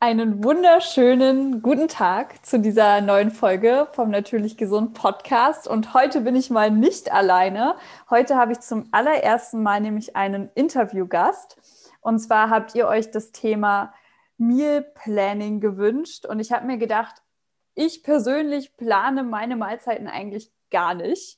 [0.00, 5.66] Einen wunderschönen guten Tag zu dieser neuen Folge vom Natürlich Gesund Podcast.
[5.66, 7.74] Und heute bin ich mal nicht alleine.
[8.08, 11.56] Heute habe ich zum allerersten Mal nämlich einen Interviewgast.
[12.00, 13.92] Und zwar habt ihr euch das Thema
[14.36, 16.26] Meal Planning gewünscht.
[16.26, 17.16] Und ich habe mir gedacht,
[17.74, 21.37] ich persönlich plane meine Mahlzeiten eigentlich gar nicht.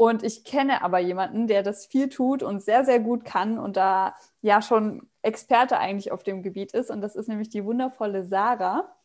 [0.00, 3.76] Und ich kenne aber jemanden, der das viel tut und sehr, sehr gut kann und
[3.76, 6.90] da ja schon Experte eigentlich auf dem Gebiet ist.
[6.90, 8.96] Und das ist nämlich die wundervolle Sarah.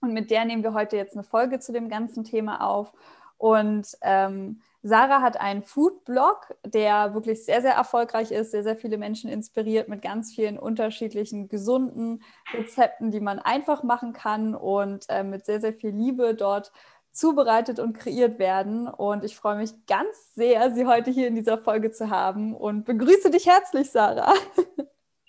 [0.00, 2.90] Und mit der nehmen wir heute jetzt eine Folge zu dem ganzen Thema auf.
[3.36, 8.96] Und ähm, Sarah hat einen Food-Blog, der wirklich sehr, sehr erfolgreich ist, sehr, sehr viele
[8.96, 12.22] Menschen inspiriert mit ganz vielen unterschiedlichen gesunden
[12.54, 16.72] Rezepten, die man einfach machen kann und äh, mit sehr, sehr viel Liebe dort
[17.12, 18.86] zubereitet und kreiert werden.
[18.88, 22.84] Und ich freue mich ganz sehr, Sie heute hier in dieser Folge zu haben und
[22.84, 24.34] begrüße dich herzlich, Sarah.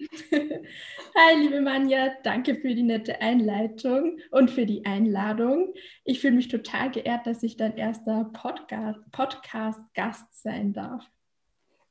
[0.01, 5.73] Hi, liebe Manja, danke für die nette Einleitung und für die Einladung.
[6.03, 11.05] Ich fühle mich total geehrt, dass ich dein erster Podcast-Gast Podcast sein darf.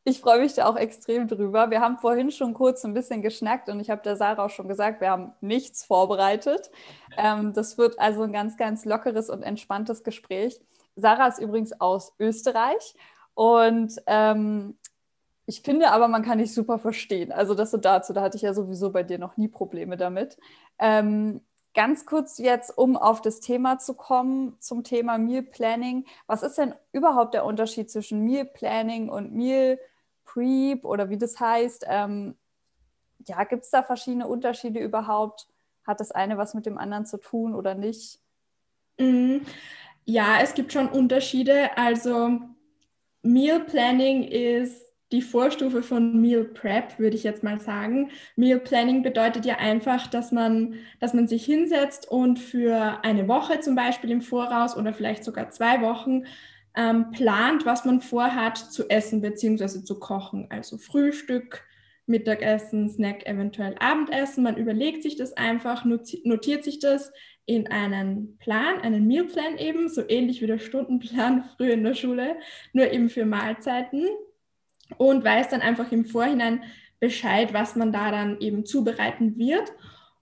[0.05, 1.70] Ich freue mich da auch extrem drüber.
[1.70, 4.67] Wir haben vorhin schon kurz ein bisschen geschnackt und ich habe der Sarah auch schon
[4.67, 6.70] gesagt, wir haben nichts vorbereitet.
[7.19, 10.59] Ähm, das wird also ein ganz, ganz lockeres und entspanntes Gespräch.
[10.97, 12.95] Sarah ist übrigens aus Österreich
[13.34, 14.78] und ähm,
[15.47, 17.33] ich finde aber, man kann dich super verstehen.
[17.33, 20.39] Also das so dazu, da hatte ich ja sowieso bei dir noch nie Probleme damit.
[20.78, 21.41] Ähm,
[21.75, 26.05] ganz kurz jetzt, um auf das Thema zu kommen, zum Thema Meal Planning.
[26.27, 29.79] Was ist denn überhaupt der Unterschied zwischen Meal Planning und Meal
[30.25, 31.87] Prep oder wie das heißt?
[31.89, 32.37] Ähm,
[33.27, 35.47] ja, gibt es da verschiedene Unterschiede überhaupt?
[35.87, 38.21] Hat das eine was mit dem anderen zu tun oder nicht?
[38.99, 39.47] Mhm.
[40.05, 41.77] Ja, es gibt schon Unterschiede.
[41.77, 42.41] Also
[43.23, 48.11] Meal Planning ist die Vorstufe von Meal Prep, würde ich jetzt mal sagen.
[48.36, 53.61] Meal Planning bedeutet ja einfach, dass man, dass man sich hinsetzt und für eine Woche
[53.61, 56.25] zum Beispiel im Voraus oder vielleicht sogar zwei Wochen
[56.77, 59.82] ähm, plant, was man vorhat zu essen bzw.
[59.82, 60.47] zu kochen.
[60.50, 61.65] Also Frühstück,
[62.06, 64.44] Mittagessen, Snack, eventuell Abendessen.
[64.44, 67.12] Man überlegt sich das einfach, notiert sich das
[67.47, 72.37] in einen Plan, einen Mealplan eben, so ähnlich wie der Stundenplan früher in der Schule,
[72.72, 74.06] nur eben für Mahlzeiten
[74.99, 76.62] und weiß dann einfach im Vorhinein
[76.99, 79.73] Bescheid, was man da dann eben zubereiten wird.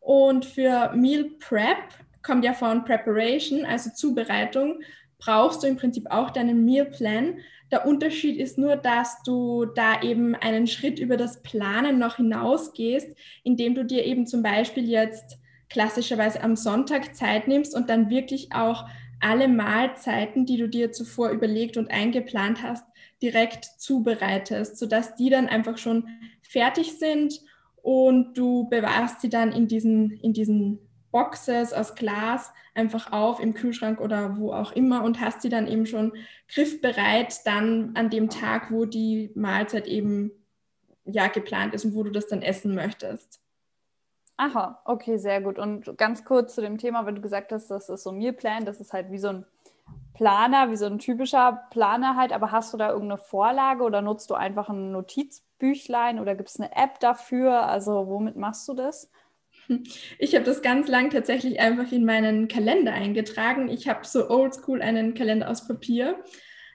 [0.00, 1.78] Und für Meal Prep
[2.22, 4.80] kommt ja von Preparation, also Zubereitung,
[5.18, 7.38] brauchst du im Prinzip auch deinen Mealplan.
[7.70, 13.14] Der Unterschied ist nur, dass du da eben einen Schritt über das Planen noch hinausgehst,
[13.44, 18.52] indem du dir eben zum Beispiel jetzt klassischerweise am Sonntag Zeit nimmst und dann wirklich
[18.52, 18.86] auch
[19.20, 22.84] alle Mahlzeiten, die du dir zuvor überlegt und eingeplant hast,
[23.22, 26.08] direkt zubereitest, sodass die dann einfach schon
[26.42, 27.40] fertig sind
[27.82, 30.78] und du bewahrst sie dann in diesen, in diesen
[31.10, 35.66] Boxes aus Glas einfach auf im Kühlschrank oder wo auch immer und hast sie dann
[35.66, 36.12] eben schon
[36.48, 40.30] griffbereit dann an dem Tag, wo die Mahlzeit eben
[41.04, 43.40] ja geplant ist und wo du das dann essen möchtest.
[44.36, 45.58] Aha, okay, sehr gut.
[45.58, 48.80] Und ganz kurz zu dem Thema, wenn du gesagt hast, das ist so Mealplan, das
[48.80, 49.44] ist halt wie so ein
[50.14, 54.30] Planer, wie so ein typischer Planer halt, aber hast du da irgendeine Vorlage oder nutzt
[54.30, 57.66] du einfach ein Notizbüchlein oder gibt es eine App dafür?
[57.66, 59.10] Also womit machst du das?
[60.18, 63.68] Ich habe das ganz lang tatsächlich einfach in meinen Kalender eingetragen.
[63.68, 66.16] Ich habe so oldschool einen Kalender aus Papier.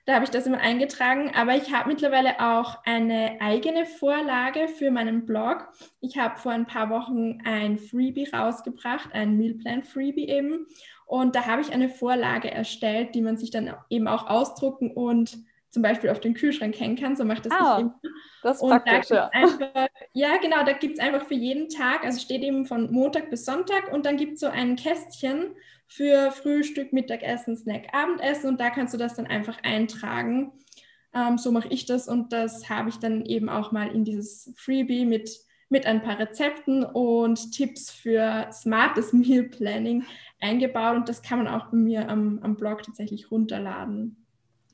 [0.06, 4.92] Da habe ich das immer eingetragen, aber ich habe mittlerweile auch eine eigene Vorlage für
[4.92, 5.70] meinen Blog.
[6.02, 10.68] Ich habe vor ein paar Wochen ein Freebie rausgebracht, ein Mealplan Freebie eben.
[11.14, 15.38] Und da habe ich eine Vorlage erstellt, die man sich dann eben auch ausdrucken und
[15.70, 17.16] zum Beispiel auf den Kühlschrank hängen kann.
[17.16, 18.00] So macht das ah, ich immer.
[18.42, 19.30] Das ist und praktisch, ja.
[19.32, 23.30] Einfach, ja, genau, da gibt es einfach für jeden Tag, also steht eben von Montag
[23.30, 28.60] bis Sonntag und dann gibt es so ein Kästchen für Frühstück, Mittagessen, Snack, Abendessen und
[28.60, 30.52] da kannst du das dann einfach eintragen.
[31.14, 34.52] Ähm, so mache ich das und das habe ich dann eben auch mal in dieses
[34.58, 35.30] Freebie mit
[35.74, 40.06] mit ein paar Rezepten und Tipps für smartes Meal Planning
[40.40, 44.24] eingebaut und das kann man auch bei mir am, am Blog tatsächlich runterladen.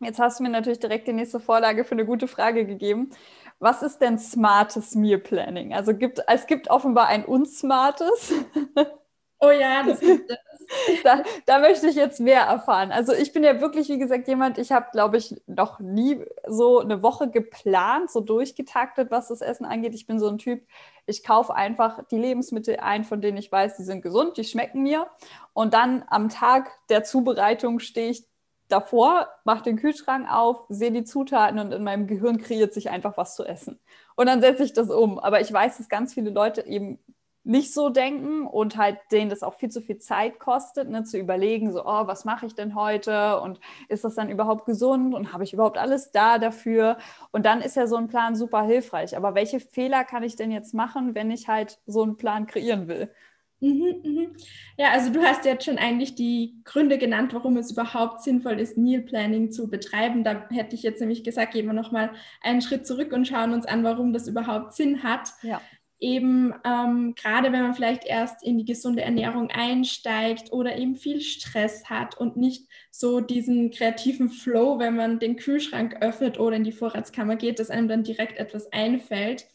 [0.01, 3.11] Jetzt hast du mir natürlich direkt die nächste Vorlage für eine gute Frage gegeben.
[3.59, 5.73] Was ist denn smartes Meal Planning?
[5.73, 8.33] Also gibt, es gibt offenbar ein unsmartes.
[9.39, 10.37] Oh ja, das gibt es.
[11.03, 12.91] Da, da, möchte ich jetzt mehr erfahren.
[12.91, 16.79] Also ich bin ja wirklich, wie gesagt, jemand, ich habe, glaube ich, noch nie so
[16.79, 19.95] eine Woche geplant, so durchgetaktet, was das Essen angeht.
[19.95, 20.61] Ich bin so ein Typ,
[21.05, 24.83] ich kaufe einfach die Lebensmittel ein, von denen ich weiß, die sind gesund, die schmecken
[24.83, 25.07] mir.
[25.53, 28.25] Und dann am Tag der Zubereitung stehe ich
[28.67, 33.17] davor, mache den Kühlschrank auf, sehe die Zutaten und in meinem Gehirn kreiert sich einfach
[33.17, 33.79] was zu essen.
[34.15, 35.17] Und dann setze ich das um.
[35.17, 36.99] Aber ich weiß, dass ganz viele Leute eben
[37.49, 41.17] nicht so denken und halt denen das auch viel zu viel Zeit kostet, ne, zu
[41.17, 45.33] überlegen, so, oh, was mache ich denn heute und ist das dann überhaupt gesund und
[45.33, 46.99] habe ich überhaupt alles da dafür?
[47.31, 49.17] Und dann ist ja so ein Plan super hilfreich.
[49.17, 52.87] Aber welche Fehler kann ich denn jetzt machen, wenn ich halt so einen Plan kreieren
[52.87, 53.11] will?
[53.61, 54.35] Mhm, mhm.
[54.77, 58.77] Ja, also du hast jetzt schon eigentlich die Gründe genannt, warum es überhaupt sinnvoll ist,
[58.77, 60.23] Meal Planning zu betreiben.
[60.23, 62.11] Da hätte ich jetzt nämlich gesagt, gehen wir nochmal
[62.41, 65.33] einen Schritt zurück und schauen uns an, warum das überhaupt Sinn hat.
[65.41, 65.59] Ja.
[65.99, 71.19] Eben ähm, gerade wenn man vielleicht erst in die gesunde Ernährung einsteigt oder eben viel
[71.19, 76.63] Stress hat und nicht so diesen kreativen Flow, wenn man den Kühlschrank öffnet oder in
[76.63, 79.45] die Vorratskammer geht, dass einem dann direkt etwas einfällt.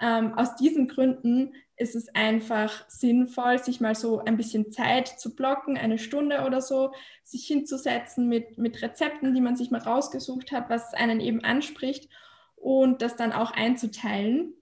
[0.00, 5.34] Ähm, aus diesen Gründen ist es einfach sinnvoll, sich mal so ein bisschen Zeit zu
[5.34, 6.92] blocken, eine Stunde oder so,
[7.24, 12.08] sich hinzusetzen mit, mit Rezepten, die man sich mal rausgesucht hat, was einen eben anspricht
[12.56, 14.54] und das dann auch einzuteilen.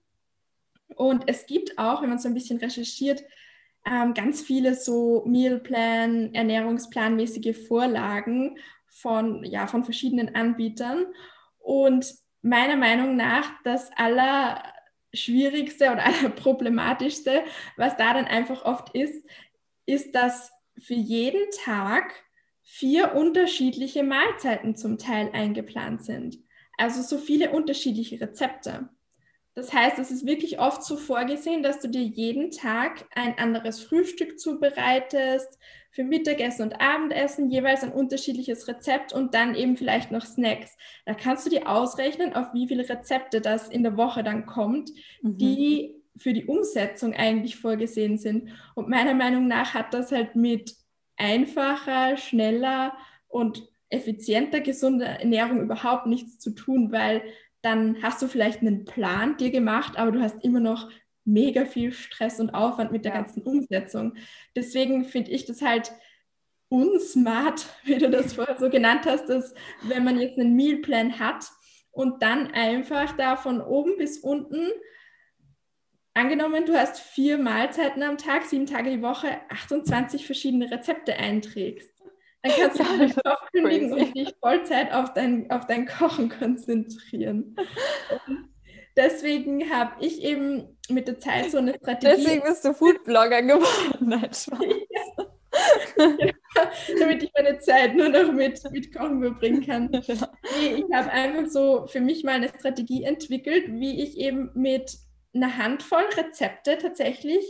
[0.95, 3.23] Und es gibt auch, wenn man so ein bisschen recherchiert,
[3.85, 8.57] ähm, ganz viele so Mealplan, Ernährungsplanmäßige Vorlagen
[8.87, 11.05] von, ja, von verschiedenen Anbietern.
[11.59, 14.63] Und meiner Meinung nach das aller
[15.13, 16.03] Schwierigste oder
[16.35, 17.43] Problematischste,
[17.75, 19.23] was da dann einfach oft ist,
[19.85, 22.13] ist, dass für jeden Tag
[22.61, 26.37] vier unterschiedliche Mahlzeiten zum Teil eingeplant sind.
[26.77, 28.89] Also so viele unterschiedliche Rezepte.
[29.57, 33.81] Das heißt, es ist wirklich oft so vorgesehen, dass du dir jeden Tag ein anderes
[33.81, 35.57] Frühstück zubereitest,
[35.89, 40.77] für Mittagessen und Abendessen jeweils ein unterschiedliches Rezept und dann eben vielleicht noch Snacks.
[41.07, 44.91] Da kannst du dir ausrechnen, auf wie viele Rezepte das in der Woche dann kommt,
[45.23, 45.39] mhm.
[45.39, 48.49] die für die Umsetzung eigentlich vorgesehen sind.
[48.75, 50.75] Und meiner Meinung nach hat das halt mit
[51.15, 52.95] einfacher, schneller
[53.27, 57.23] und effizienter gesunder Ernährung überhaupt nichts zu tun, weil
[57.61, 60.89] dann hast du vielleicht einen Plan dir gemacht, aber du hast immer noch
[61.25, 63.21] mega viel Stress und Aufwand mit der ja.
[63.21, 64.13] ganzen Umsetzung.
[64.55, 65.91] Deswegen finde ich das halt
[66.69, 71.45] unsmart, wie du das vorher so genannt hast, dass wenn man jetzt einen Mealplan hat
[71.91, 74.67] und dann einfach da von oben bis unten
[76.13, 81.96] angenommen, du hast vier Mahlzeiten am Tag, sieben Tage die Woche, 28 verschiedene Rezepte einträgst.
[82.43, 87.55] Dann kannst du deinen Job kündigen und dich Vollzeit auf dein, auf dein Kochen konzentrieren.
[88.27, 88.49] Und
[88.95, 92.15] deswegen habe ich eben mit der Zeit so eine Strategie.
[92.17, 93.97] Deswegen bist du Foodblogger geworden.
[93.99, 94.29] Nein,
[94.89, 96.71] ja.
[96.99, 99.89] damit ich meine Zeit nur noch mit, mit Kochen verbringen kann.
[100.59, 104.97] Ich habe einfach so für mich mal eine Strategie entwickelt, wie ich eben mit
[105.33, 107.45] einer Handvoll Rezepte tatsächlich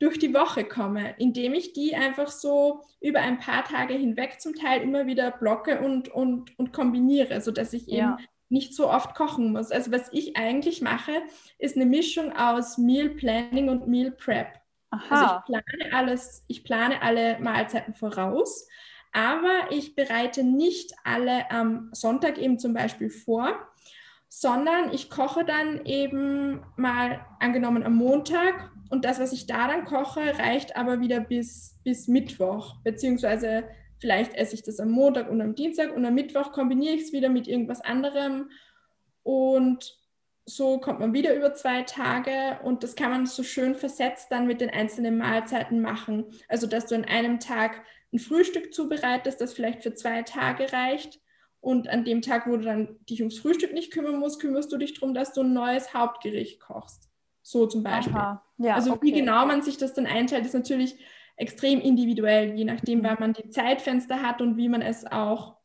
[0.00, 4.54] durch die Woche komme, indem ich die einfach so über ein paar Tage hinweg zum
[4.54, 8.14] Teil immer wieder blocke und, und, und kombiniere, sodass ich ja.
[8.14, 9.70] eben nicht so oft kochen muss.
[9.70, 11.12] Also was ich eigentlich mache,
[11.58, 14.48] ist eine Mischung aus Meal Planning und Meal Prep.
[14.90, 15.04] Aha.
[15.10, 18.66] Also ich plane alles, ich plane alle Mahlzeiten voraus,
[19.12, 23.54] aber ich bereite nicht alle am Sonntag eben zum Beispiel vor,
[24.32, 29.84] sondern ich koche dann eben mal angenommen am Montag und das, was ich da dann
[29.84, 33.64] koche, reicht aber wieder bis, bis Mittwoch, beziehungsweise
[33.98, 37.12] vielleicht esse ich das am Montag und am Dienstag und am Mittwoch kombiniere ich es
[37.12, 38.50] wieder mit irgendwas anderem
[39.24, 39.98] und
[40.46, 44.46] so kommt man wieder über zwei Tage und das kann man so schön versetzt dann
[44.46, 46.26] mit den einzelnen Mahlzeiten machen.
[46.48, 51.20] Also, dass du an einem Tag ein Frühstück zubereitest, das vielleicht für zwei Tage reicht.
[51.60, 54.78] Und an dem Tag, wo du dann dich ums Frühstück nicht kümmern musst, kümmerst du
[54.78, 57.10] dich darum, dass du ein neues Hauptgericht kochst.
[57.42, 58.14] So zum Beispiel.
[58.58, 59.00] Ja, also okay.
[59.02, 60.96] wie genau man sich das dann einteilt, ist natürlich
[61.36, 65.56] extrem individuell, je nachdem, wann man die Zeitfenster hat und wie man es auch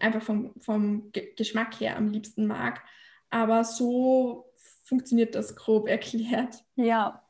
[0.00, 2.82] einfach vom, vom Geschmack her am liebsten mag.
[3.30, 4.52] Aber so
[4.84, 6.64] funktioniert das grob erklärt.
[6.76, 7.22] Ja.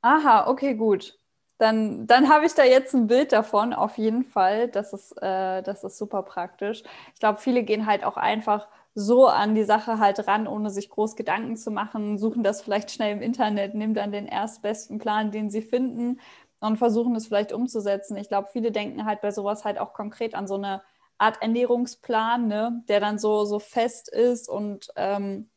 [0.00, 1.18] Aha, okay, gut.
[1.58, 4.68] Dann, dann habe ich da jetzt ein Bild davon, auf jeden Fall.
[4.68, 6.82] Das ist, äh, das ist super praktisch.
[7.14, 10.90] Ich glaube, viele gehen halt auch einfach so an die Sache halt ran, ohne sich
[10.90, 15.30] groß Gedanken zu machen, suchen das vielleicht schnell im Internet, nehmen dann den erstbesten Plan,
[15.30, 16.20] den sie finden
[16.60, 18.16] und versuchen es vielleicht umzusetzen.
[18.16, 20.82] Ich glaube, viele denken halt bei sowas halt auch konkret an so eine
[21.18, 25.50] Art Ernährungsplan, ne, der dann so, so fest ist und ähm,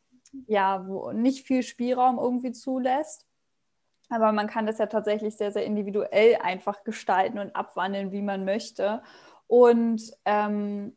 [0.46, 3.26] ja, wo nicht viel Spielraum irgendwie zulässt.
[4.10, 8.44] Aber man kann das ja tatsächlich sehr, sehr individuell einfach gestalten und abwandeln, wie man
[8.44, 9.02] möchte.
[9.46, 10.96] Und ähm,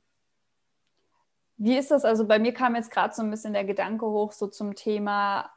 [1.58, 2.04] wie ist das?
[2.04, 5.52] Also bei mir kam jetzt gerade so ein bisschen der Gedanke hoch, so zum Thema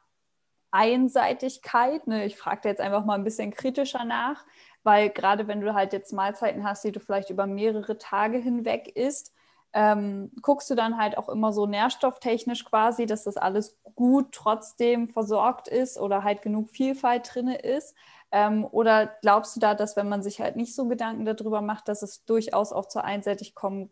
[0.71, 2.07] Einseitigkeit.
[2.07, 2.27] Ne?
[2.27, 4.45] Ich frage jetzt einfach mal ein bisschen kritischer nach,
[4.83, 8.89] weil gerade wenn du halt jetzt Mahlzeiten hast, die du vielleicht über mehrere Tage hinweg
[8.95, 9.35] isst,
[9.77, 15.07] ähm, guckst du dann halt auch immer so nährstofftechnisch quasi, dass das alles gut trotzdem
[15.07, 17.95] versorgt ist oder halt genug Vielfalt drin ist?
[18.33, 21.89] Ähm, oder glaubst du da, dass wenn man sich halt nicht so Gedanken darüber macht,
[21.89, 23.91] dass es durchaus auch zur Einseitig kommen,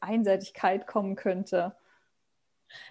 [0.00, 1.74] Einseitigkeit kommen könnte?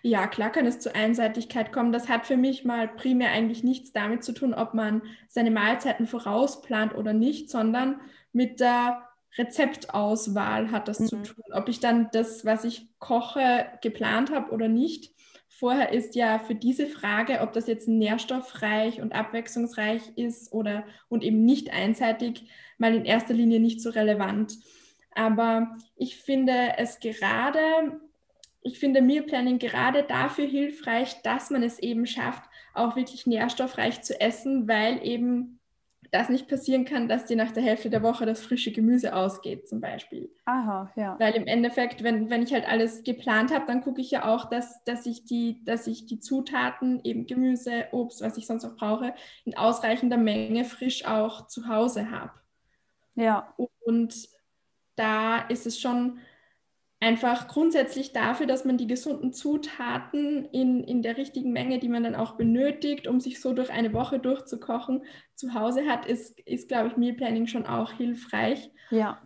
[0.02, 1.94] Ja, klar kann es zur Einseitigkeit kommen.
[1.94, 6.08] Das hat für mich mal primär eigentlich nichts damit zu tun, ob man seine Mahlzeiten
[6.08, 8.02] vorausplant oder nicht, sondern
[8.34, 9.07] mit der
[9.38, 11.08] Rezeptauswahl hat das mhm.
[11.08, 11.44] zu tun.
[11.52, 15.12] Ob ich dann das, was ich koche, geplant habe oder nicht.
[15.48, 21.24] Vorher ist ja für diese Frage, ob das jetzt nährstoffreich und abwechslungsreich ist oder und
[21.24, 22.44] eben nicht einseitig,
[22.78, 24.56] mal in erster Linie nicht so relevant.
[25.16, 27.60] Aber ich finde es gerade,
[28.62, 32.44] ich finde Meal Planning gerade dafür hilfreich, dass man es eben schafft,
[32.76, 35.57] auch wirklich nährstoffreich zu essen, weil eben
[36.12, 39.68] das nicht passieren kann, dass dir nach der Hälfte der Woche das frische Gemüse ausgeht,
[39.68, 40.30] zum Beispiel.
[40.46, 41.16] Aha, ja.
[41.20, 44.46] Weil im Endeffekt, wenn, wenn ich halt alles geplant habe, dann gucke ich ja auch,
[44.46, 48.76] dass, dass, ich die, dass ich die Zutaten, eben Gemüse, Obst, was ich sonst auch
[48.76, 49.14] brauche,
[49.46, 52.32] in ausreichender Menge frisch auch zu Hause habe.
[53.16, 53.54] Ja.
[53.80, 54.30] Und
[54.96, 56.20] da ist es schon
[57.00, 62.04] einfach grundsätzlich dafür, dass man die gesunden Zutaten in, in der richtigen Menge, die man
[62.04, 65.04] dann auch benötigt, um sich so durch eine Woche durchzukochen,
[65.36, 68.72] zu Hause hat, ist, ist glaube ich, Meal Planning schon auch hilfreich.
[68.90, 69.22] Ja.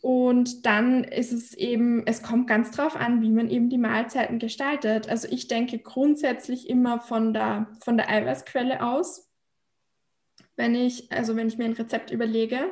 [0.00, 4.38] Und dann ist es eben, es kommt ganz drauf an, wie man eben die Mahlzeiten
[4.38, 5.10] gestaltet.
[5.10, 9.30] Also ich denke grundsätzlich immer von der, von der Eiweißquelle aus,
[10.56, 12.70] wenn ich, also wenn ich mir ein Rezept überlege,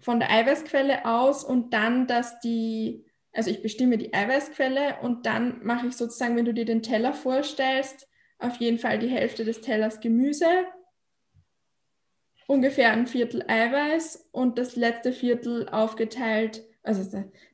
[0.00, 5.64] von der Eiweißquelle aus und dann, dass die, also ich bestimme die Eiweißquelle und dann
[5.64, 9.60] mache ich sozusagen, wenn du dir den Teller vorstellst, auf jeden Fall die Hälfte des
[9.62, 10.46] Tellers Gemüse,
[12.46, 17.02] ungefähr ein Viertel Eiweiß und das letzte Viertel aufgeteilt, also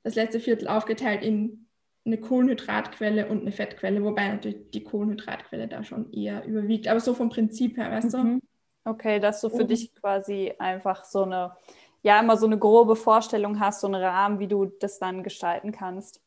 [0.03, 1.69] das letzte Viertel aufgeteilt in
[2.05, 7.15] eine Kohlenhydratquelle und eine Fettquelle, wobei natürlich die Kohlenhydratquelle da schon eher überwiegt, aber so
[7.15, 8.41] vom Prinzip her, weißt mhm.
[8.41, 8.47] du?
[8.85, 11.57] Okay, dass du für und, dich quasi einfach so eine
[12.03, 15.73] ja immer so eine grobe Vorstellung hast, so einen Rahmen, wie du das dann gestalten
[15.73, 16.21] kannst.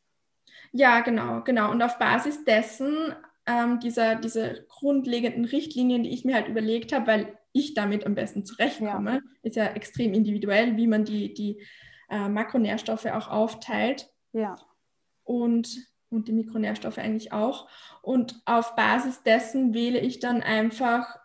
[0.72, 1.72] Ja, genau, genau.
[1.72, 3.14] Und auf Basis dessen,
[3.46, 8.16] ähm, dieser, diese grundlegenden Richtlinien, die ich mir halt überlegt habe, weil ich damit am
[8.16, 9.22] besten zurechtkomme, ja.
[9.44, 11.62] ist ja extrem individuell, wie man die, die
[12.10, 14.10] äh, Makronährstoffe auch aufteilt.
[14.34, 14.56] Ja.
[15.24, 15.70] Und,
[16.10, 17.70] und die Mikronährstoffe eigentlich auch.
[18.02, 21.18] Und auf Basis dessen wähle ich dann einfach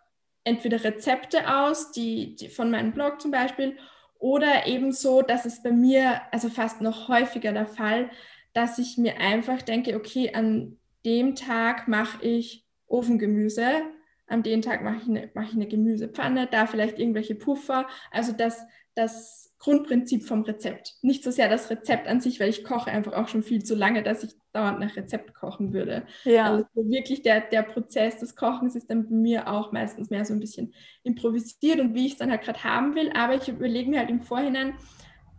[0.43, 3.77] entweder Rezepte aus, die, die von meinem Blog zum Beispiel,
[4.21, 8.11] oder ebenso, dass es bei mir, also fast noch häufiger der Fall,
[8.53, 13.81] dass ich mir einfach denke, okay, an dem Tag mache ich Ofengemüse,
[14.27, 17.87] an dem Tag mache ich, eine, ich eine Gemüsepfanne, da vielleicht irgendwelche Puffer.
[18.11, 18.61] Also dass
[18.93, 20.95] das Grundprinzip vom Rezept.
[21.03, 23.75] Nicht so sehr das Rezept an sich, weil ich koche einfach auch schon viel zu
[23.75, 26.03] lange, dass ich dauernd nach Rezept kochen würde.
[26.23, 26.45] Ja.
[26.45, 30.33] Also wirklich der, der Prozess des Kochens ist dann bei mir auch meistens mehr so
[30.33, 33.11] ein bisschen improvisiert und wie ich es dann halt gerade haben will.
[33.13, 34.73] Aber ich überlege mir halt im Vorhinein,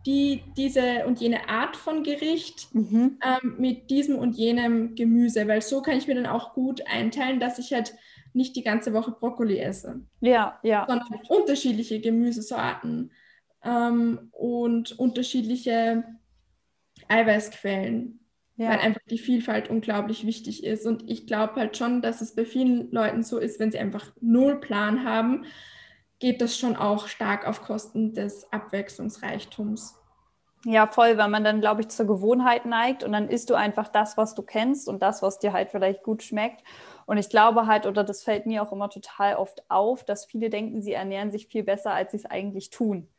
[0.05, 3.19] die, diese und jene Art von Gericht mhm.
[3.21, 7.41] ähm, mit diesem und jenem Gemüse, weil so kann ich mir dann auch gut einteilen,
[7.41, 7.93] dass ich halt
[8.31, 10.01] nicht die ganze Woche Brokkoli esse.
[10.21, 10.85] Ja, ja.
[10.87, 13.11] Sondern unterschiedliche Gemüsesorten
[13.63, 16.03] ähm, und unterschiedliche
[17.07, 18.19] Eiweißquellen,
[18.57, 18.69] ja.
[18.69, 20.85] weil einfach die Vielfalt unglaublich wichtig ist.
[20.85, 24.11] Und ich glaube halt schon, dass es bei vielen Leuten so ist, wenn sie einfach
[24.21, 25.45] null Plan haben,
[26.19, 29.99] geht das schon auch stark auf Kosten des Abwechslungsreichtums.
[30.65, 33.89] Ja, voll, weil man dann, glaube ich, zur Gewohnheit neigt und dann isst du einfach
[33.89, 36.63] das, was du kennst und das, was dir halt vielleicht gut schmeckt.
[37.05, 40.49] Und ich glaube halt, oder das fällt mir auch immer total oft auf, dass viele
[40.49, 43.09] denken, sie ernähren sich viel besser, als sie es eigentlich tun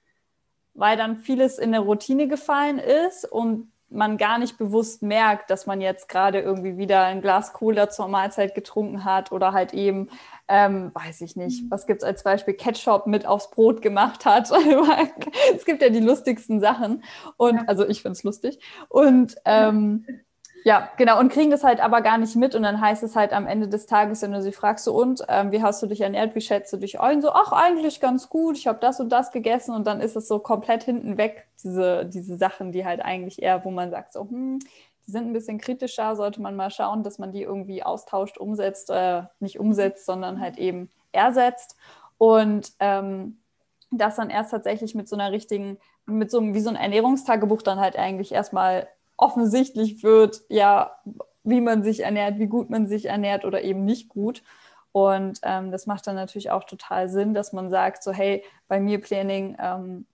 [0.75, 5.67] weil dann vieles in eine Routine gefallen ist und man gar nicht bewusst merkt, dass
[5.67, 10.09] man jetzt gerade irgendwie wieder ein Glas Cola zur Mahlzeit getrunken hat oder halt eben,
[10.49, 11.71] ähm, weiß ich nicht, mhm.
[11.71, 14.51] was gibt es als Beispiel, Ketchup mit aufs Brot gemacht hat.
[15.57, 17.05] es gibt ja die lustigsten Sachen
[17.37, 17.65] und ja.
[17.67, 20.05] also ich finde es lustig und ähm,
[20.65, 21.21] ja, genau.
[21.21, 22.55] Und kriegen das halt aber gar nicht mit.
[22.55, 25.23] Und dann heißt es halt am Ende des Tages, wenn du sie fragst, so, und
[25.29, 27.21] ähm, wie hast du dich ernährt, wie schätzt du dich ein?
[27.21, 29.75] So, ach, eigentlich ganz gut, ich habe das und das gegessen.
[29.75, 33.63] Und dann ist es so komplett hinten weg, diese, diese Sachen, die halt eigentlich eher,
[33.67, 34.59] wo man sagt, so, hm,
[35.07, 38.89] die sind ein bisschen kritischer, sollte man mal schauen, dass man die irgendwie austauscht, umsetzt,
[38.89, 41.77] äh, nicht umsetzt, sondern halt eben ersetzt.
[42.17, 43.37] Und ähm,
[43.91, 47.61] das dann erst tatsächlich mit so einer richtigen, mit so einem, wie so ein Ernährungstagebuch
[47.61, 50.97] dann halt eigentlich erstmal offensichtlich wird, ja,
[51.45, 54.43] wie man sich ernährt, wie gut man sich ernährt oder eben nicht gut.
[54.93, 58.81] Und ähm, das macht dann natürlich auch total Sinn, dass man sagt, so hey, bei
[58.81, 60.07] mir Planning ähm,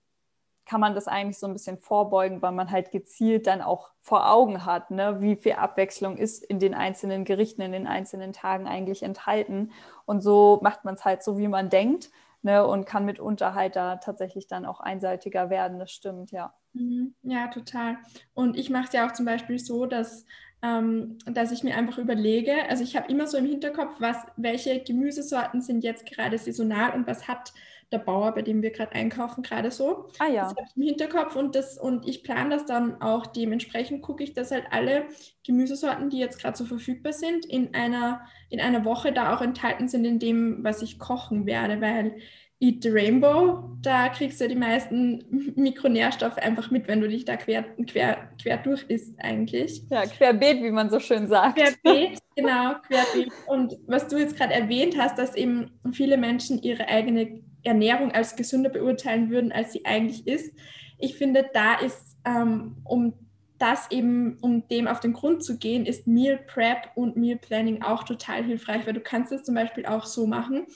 [0.65, 4.31] kann man das eigentlich so ein bisschen vorbeugen, weil man halt gezielt dann auch vor
[4.31, 8.67] Augen hat, ne, wie viel Abwechslung ist in den einzelnen Gerichten, in den einzelnen Tagen
[8.67, 9.71] eigentlich enthalten.
[10.05, 12.09] Und so macht man es halt so, wie man denkt
[12.41, 15.79] ne, und kann mitunter halt da tatsächlich dann auch einseitiger werden.
[15.79, 16.53] Das stimmt, ja.
[16.73, 17.13] Mhm.
[17.23, 17.97] Ja, total.
[18.33, 20.25] Und ich mache es ja auch zum Beispiel so, dass,
[20.61, 24.81] ähm, dass ich mir einfach überlege, also ich habe immer so im Hinterkopf, was, welche
[24.83, 27.53] Gemüsesorten sind jetzt gerade saisonal und was hat
[27.91, 30.07] der Bauer, bei dem wir gerade einkaufen, gerade so.
[30.19, 30.43] Ah ja.
[30.43, 34.23] Das habe ich im Hinterkopf und, das, und ich plane das dann auch dementsprechend, gucke
[34.23, 35.07] ich, dass halt alle
[35.45, 39.89] Gemüsesorten, die jetzt gerade so verfügbar sind, in einer, in einer Woche da auch enthalten
[39.89, 42.15] sind in dem, was ich kochen werde, weil
[42.63, 45.25] Eat the Rainbow, da kriegst du die meisten
[45.55, 49.81] Mikronährstoffe einfach mit, wenn du dich da quer, quer, quer durch isst eigentlich.
[49.89, 51.57] Ja, querbeet, wie man so schön sagt.
[51.57, 53.33] Querbeet, genau, querbeet.
[53.47, 58.35] Und was du jetzt gerade erwähnt hast, dass eben viele Menschen ihre eigene Ernährung als
[58.35, 60.53] gesünder beurteilen würden, als sie eigentlich ist.
[60.99, 63.13] Ich finde, da ist, ähm, um
[63.57, 67.81] das eben, um dem auf den Grund zu gehen, ist Meal Prep und Meal Planning
[67.81, 70.67] auch total hilfreich, weil du kannst es zum Beispiel auch so machen,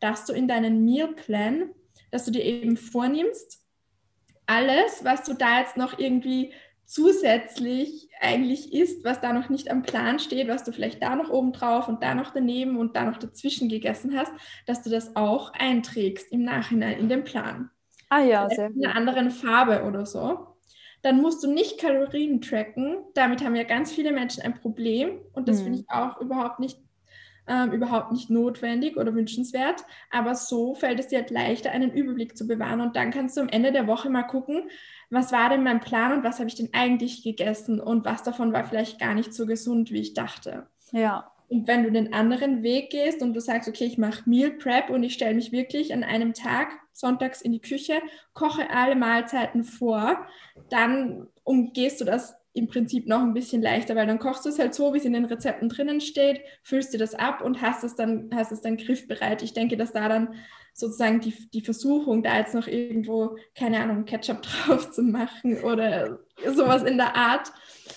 [0.00, 1.70] dass du in deinen Mealplan,
[2.10, 3.60] dass du dir eben vornimmst,
[4.46, 6.52] alles, was du da jetzt noch irgendwie
[6.90, 11.30] zusätzlich eigentlich isst, was da noch nicht am Plan steht, was du vielleicht da noch
[11.30, 14.32] oben drauf und da noch daneben und da noch dazwischen gegessen hast,
[14.66, 17.70] dass du das auch einträgst im Nachhinein in den Plan.
[18.08, 18.78] Ah ja, sehr gut.
[18.78, 20.48] In einer anderen Farbe oder so.
[21.02, 22.98] Dann musst du nicht Kalorien tracken.
[23.14, 25.64] Damit haben ja ganz viele Menschen ein Problem und das hm.
[25.64, 26.80] finde ich auch überhaupt nicht
[27.46, 29.84] ähm, überhaupt nicht notwendig oder wünschenswert.
[30.10, 32.80] Aber so fällt es dir halt leichter, einen Überblick zu bewahren.
[32.80, 34.70] Und dann kannst du am Ende der Woche mal gucken,
[35.10, 38.52] was war denn mein Plan und was habe ich denn eigentlich gegessen und was davon
[38.52, 40.66] war vielleicht gar nicht so gesund, wie ich dachte.
[40.92, 41.32] Ja.
[41.48, 44.88] Und wenn du den anderen Weg gehst und du sagst, okay, ich mache Meal Prep
[44.88, 48.00] und ich stelle mich wirklich an einem Tag sonntags in die Küche,
[48.34, 50.26] koche alle Mahlzeiten vor,
[50.68, 54.58] dann umgehst du das im Prinzip noch ein bisschen leichter, weil dann kochst du es
[54.58, 57.84] halt so, wie es in den Rezepten drinnen steht, füllst dir das ab und hast
[57.84, 59.42] es dann, hast es dann griffbereit.
[59.42, 60.34] Ich denke, dass da dann
[60.74, 66.18] sozusagen die, die Versuchung, da jetzt noch irgendwo, keine Ahnung, Ketchup drauf zu machen oder
[66.54, 67.52] sowas in der Art,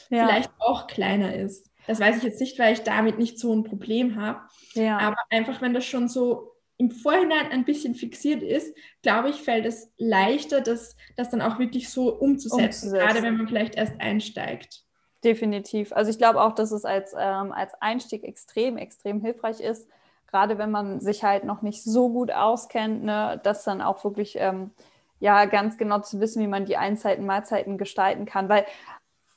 [0.09, 0.27] ja.
[0.27, 1.69] vielleicht auch kleiner ist.
[1.87, 4.41] Das weiß ich jetzt nicht, weil ich damit nicht so ein Problem habe.
[4.73, 4.99] Ja.
[4.99, 9.65] Aber einfach, wenn das schon so im Vorhinein ein bisschen fixiert ist, glaube ich, fällt
[9.65, 13.99] es leichter, das, das dann auch wirklich so umzusetzen, umzusetzen, gerade wenn man vielleicht erst
[13.99, 14.83] einsteigt.
[15.23, 15.93] Definitiv.
[15.93, 19.87] Also ich glaube auch, dass es als, ähm, als Einstieg extrem, extrem hilfreich ist,
[20.27, 24.35] gerade wenn man sich halt noch nicht so gut auskennt, ne, das dann auch wirklich
[24.37, 24.71] ähm,
[25.19, 28.49] ja ganz genau zu wissen, wie man die Einzeiten, Mahlzeiten gestalten kann.
[28.49, 28.65] Weil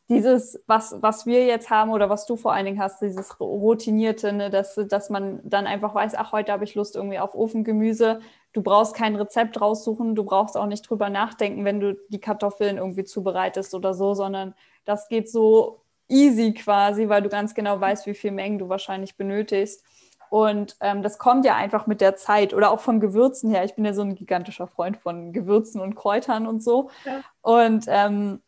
[0.09, 4.33] dieses, was, was wir jetzt haben oder was du vor allen Dingen hast, dieses Routinierte,
[4.33, 8.21] ne, dass, dass man dann einfach weiß, ach, heute habe ich Lust irgendwie auf Ofengemüse.
[8.53, 12.77] Du brauchst kein Rezept raussuchen, du brauchst auch nicht drüber nachdenken, wenn du die Kartoffeln
[12.79, 18.07] irgendwie zubereitest oder so, sondern das geht so easy quasi, weil du ganz genau weißt,
[18.07, 19.85] wie viel Mengen du wahrscheinlich benötigst.
[20.31, 23.65] Und ähm, das kommt ja einfach mit der Zeit oder auch von Gewürzen her.
[23.65, 26.91] Ich bin ja so ein gigantischer Freund von Gewürzen und Kräutern und so.
[27.05, 27.21] Ja.
[27.43, 28.41] Und ähm,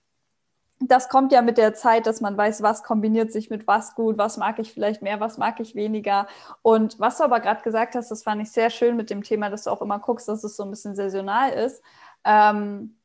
[0.81, 4.17] das kommt ja mit der Zeit, dass man weiß, was kombiniert sich mit was gut,
[4.17, 6.29] was mag ich vielleicht mehr, was mag ich weniger.
[6.63, 9.51] Und was du aber gerade gesagt hast, das fand ich sehr schön mit dem Thema,
[9.51, 11.83] dass du auch immer guckst, dass es so ein bisschen saisonal ist.
[12.25, 12.97] Ähm,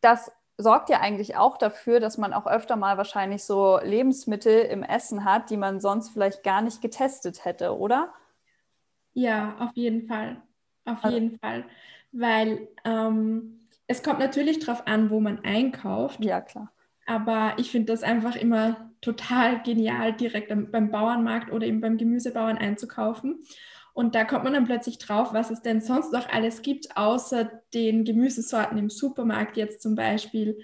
[0.00, 4.82] das sorgt ja eigentlich auch dafür, dass man auch öfter mal wahrscheinlich so Lebensmittel im
[4.82, 8.12] Essen hat, die man sonst vielleicht gar nicht getestet hätte, oder?
[9.14, 10.40] Ja, auf jeden Fall.
[10.84, 11.64] Auf also, jeden Fall.
[12.12, 16.24] Weil ähm, es kommt natürlich darauf an, wo man einkauft.
[16.24, 16.70] Ja, klar.
[17.10, 22.56] Aber ich finde das einfach immer total genial, direkt beim Bauernmarkt oder eben beim Gemüsebauern
[22.56, 23.42] einzukaufen.
[23.94, 27.50] Und da kommt man dann plötzlich drauf, was es denn sonst noch alles gibt, außer
[27.74, 30.60] den Gemüsesorten im Supermarkt jetzt zum Beispiel.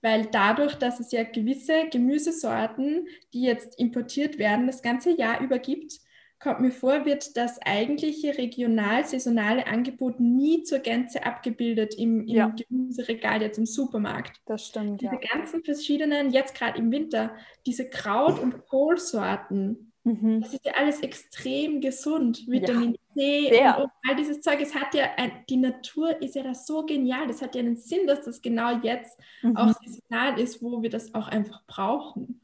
[0.00, 5.58] Weil dadurch, dass es ja gewisse Gemüsesorten, die jetzt importiert werden, das ganze Jahr über
[5.58, 5.94] gibt,
[6.40, 12.54] kommt mir vor, wird das eigentliche regional-saisonale Angebot nie zur Gänze abgebildet im, im ja.
[12.68, 14.40] Gemüseregal, jetzt im Supermarkt.
[14.46, 15.00] Das stimmt.
[15.00, 15.20] Diese ja.
[15.32, 17.34] ganzen verschiedenen, jetzt gerade im Winter,
[17.66, 20.40] diese Kraut- und Kohlsorten, mhm.
[20.40, 22.46] das ist ja alles extrem gesund.
[22.46, 23.14] Vitamin ja.
[23.14, 24.60] C und, und, all dieses Zeug.
[24.60, 27.26] Es hat ja, ein, die Natur ist ja das so genial.
[27.26, 29.56] Das hat ja einen Sinn, dass das genau jetzt mhm.
[29.56, 32.40] auch saisonal ist, wo wir das auch einfach brauchen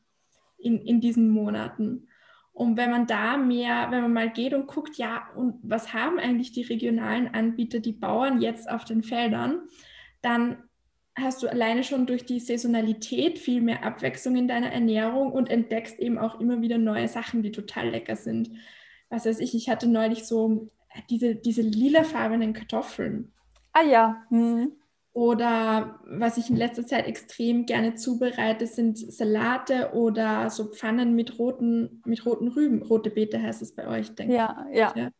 [0.58, 2.08] in, in diesen Monaten.
[2.54, 6.20] Und wenn man da mehr, wenn man mal geht und guckt, ja, und was haben
[6.20, 9.62] eigentlich die regionalen Anbieter, die Bauern jetzt auf den Feldern,
[10.22, 10.62] dann
[11.16, 15.98] hast du alleine schon durch die Saisonalität viel mehr Abwechslung in deiner Ernährung und entdeckst
[15.98, 18.50] eben auch immer wieder neue Sachen, die total lecker sind.
[19.10, 20.70] Was weiß ich, ich hatte neulich so
[21.10, 23.32] diese, diese lilafarbenen Kartoffeln.
[23.72, 24.22] Ah ja.
[24.30, 24.72] Mhm.
[25.14, 31.38] Oder was ich in letzter Zeit extrem gerne zubereite, sind Salate oder so Pfannen mit
[31.38, 32.82] roten, mit roten Rüben.
[32.82, 34.76] Rote Beete heißt es bei euch, denke ja, ich.
[34.76, 35.10] Ja, ja.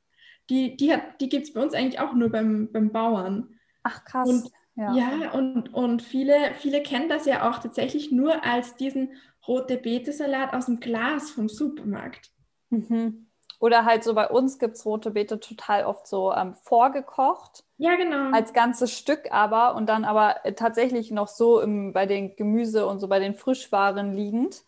[0.50, 3.54] Die, die, die gibt es bei uns eigentlich auch nur beim, beim Bauern.
[3.84, 4.28] Ach krass.
[4.28, 9.12] Und, ja, ja und, und viele, viele kennen das ja auch tatsächlich nur als diesen
[9.46, 12.32] rote Beete-Salat aus dem Glas vom Supermarkt.
[12.70, 13.23] Mhm.
[13.64, 17.64] Oder halt so bei uns gibt es rote Beete total oft so ähm, vorgekocht.
[17.78, 18.30] Ja, genau.
[18.30, 22.86] Als ganzes Stück aber und dann aber äh, tatsächlich noch so im, bei den Gemüse
[22.86, 24.64] und so bei den Frischwaren liegend,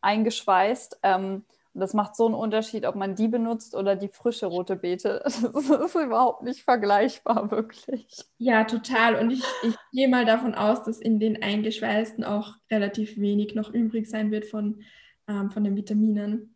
[0.00, 1.00] eingeschweißt.
[1.02, 1.42] Ähm,
[1.74, 5.24] und das macht so einen Unterschied, ob man die benutzt oder die frische rote Beete.
[5.24, 8.06] Das ist überhaupt nicht vergleichbar, wirklich.
[8.38, 9.16] Ja, total.
[9.16, 13.74] Und ich, ich gehe mal davon aus, dass in den eingeschweißten auch relativ wenig noch
[13.74, 14.84] übrig sein wird von,
[15.26, 16.55] ähm, von den Vitaminen.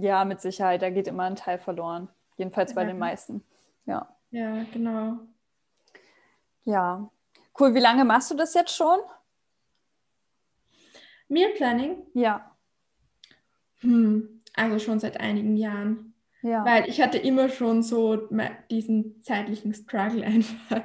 [0.00, 0.82] Ja, mit Sicherheit.
[0.82, 2.08] Da geht immer ein Teil verloren.
[2.36, 3.42] Jedenfalls bei den meisten.
[3.84, 4.08] Ja.
[4.30, 5.18] Ja, genau.
[6.64, 7.10] Ja.
[7.58, 7.74] Cool.
[7.74, 9.00] Wie lange machst du das jetzt schon?
[11.26, 12.06] Meal Planning?
[12.14, 12.54] Ja.
[13.80, 16.14] Hm, also schon seit einigen Jahren.
[16.42, 16.64] Ja.
[16.64, 18.28] Weil ich hatte immer schon so
[18.70, 20.84] diesen zeitlichen Struggle einfach.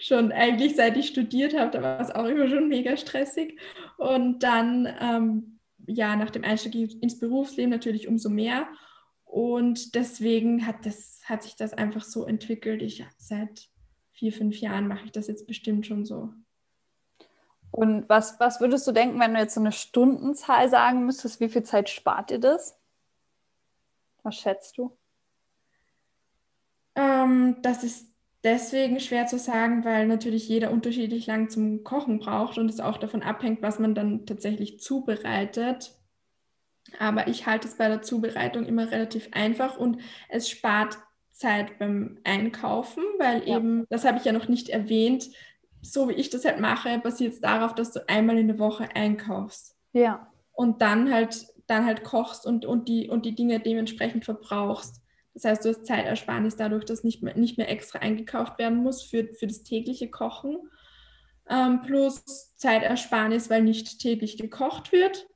[0.00, 3.60] Schon eigentlich seit ich studiert habe, da war es auch immer schon mega stressig.
[3.98, 5.57] Und dann ähm,
[5.88, 8.68] ja, nach dem Einstieg ins Berufsleben natürlich umso mehr.
[9.24, 12.82] Und deswegen hat, das, hat sich das einfach so entwickelt.
[12.82, 13.68] Ich seit
[14.12, 16.32] vier, fünf Jahren mache ich das jetzt bestimmt schon so.
[17.70, 21.40] Und was, was würdest du denken, wenn du jetzt so eine Stundenzahl sagen müsstest?
[21.40, 22.78] Wie viel Zeit spart ihr das?
[24.22, 24.96] Was schätzt du?
[26.94, 28.08] Ähm, das ist
[28.44, 32.98] deswegen schwer zu sagen, weil natürlich jeder unterschiedlich lang zum Kochen braucht und es auch
[32.98, 35.92] davon abhängt, was man dann tatsächlich zubereitet.
[36.98, 40.98] Aber ich halte es bei der Zubereitung immer relativ einfach und es spart
[41.32, 43.56] Zeit beim Einkaufen, weil ja.
[43.56, 45.30] eben, das habe ich ja noch nicht erwähnt,
[45.80, 48.88] so wie ich das halt mache, basiert es darauf, dass du einmal in der Woche
[48.94, 49.76] einkaufst.
[49.92, 50.32] Ja.
[50.52, 55.00] Und dann halt, dann halt kochst und, und, die, und die Dinge dementsprechend verbrauchst.
[55.38, 59.02] Das heißt, du hast Zeitersparnis dadurch, dass nicht mehr, nicht mehr extra eingekauft werden muss
[59.02, 60.58] für, für das tägliche Kochen.
[61.48, 65.28] Ähm, plus Zeitersparnis, weil nicht täglich gekocht wird.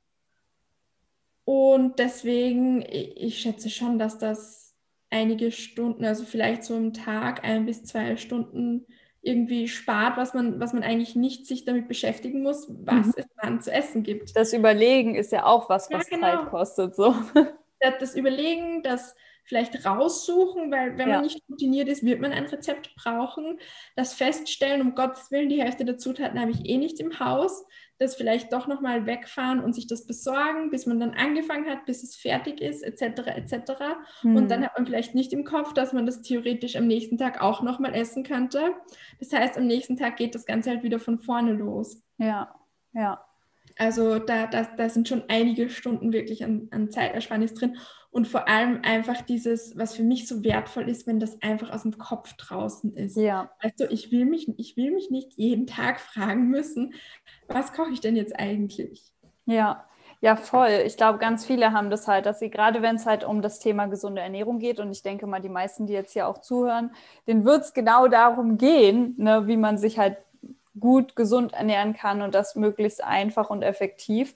[1.45, 4.75] Und deswegen, ich schätze schon, dass das
[5.09, 8.85] einige Stunden, also vielleicht so im Tag ein bis zwei Stunden
[9.21, 13.13] irgendwie spart, was man, was man eigentlich nicht sich damit beschäftigen muss, was mhm.
[13.15, 14.35] es dann zu essen gibt.
[14.35, 16.27] Das Überlegen ist ja auch was, was ja, genau.
[16.27, 16.95] Zeit kostet.
[16.95, 17.15] So.
[17.99, 19.13] Das Überlegen, das
[19.45, 21.15] vielleicht raussuchen, weil wenn ja.
[21.15, 23.59] man nicht routiniert ist, wird man ein Rezept brauchen.
[23.95, 27.65] Das Feststellen, um Gottes Willen, die Hälfte der Zutaten habe ich eh nicht im Haus.
[27.99, 32.03] Das vielleicht doch nochmal wegfahren und sich das besorgen, bis man dann angefangen hat, bis
[32.03, 33.27] es fertig ist, etc.
[33.27, 33.71] etc.
[34.21, 34.35] Hm.
[34.35, 37.41] Und dann hat man vielleicht nicht im Kopf, dass man das theoretisch am nächsten Tag
[37.41, 38.73] auch nochmal essen könnte.
[39.19, 42.03] Das heißt, am nächsten Tag geht das Ganze halt wieder von vorne los.
[42.17, 42.53] Ja,
[42.93, 43.23] ja.
[43.77, 47.77] Also da, da, da sind schon einige Stunden wirklich an, an Zeitersparnis drin
[48.11, 51.81] und vor allem einfach dieses, was für mich so wertvoll ist, wenn das einfach aus
[51.81, 53.17] dem Kopf draußen ist.
[53.17, 53.51] Ja.
[53.77, 56.93] Du, ich will mich, ich will mich nicht jeden Tag fragen müssen,
[57.47, 59.11] was koche ich denn jetzt eigentlich?
[59.45, 59.85] Ja,
[60.21, 60.83] ja, voll.
[60.85, 63.59] Ich glaube, ganz viele haben das halt, dass sie gerade wenn es halt um das
[63.59, 66.91] Thema gesunde Ernährung geht, und ich denke mal, die meisten, die jetzt hier auch zuhören,
[67.27, 70.17] denen wird es genau darum gehen, ne, wie man sich halt
[70.79, 74.35] gut gesund ernähren kann und das möglichst einfach und effektiv.